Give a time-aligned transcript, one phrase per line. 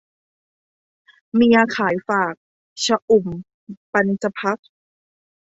[1.33, 2.33] เมียขายฝาก-
[2.85, 3.27] ชอุ่ม
[3.93, 4.69] ปัญจพรรค์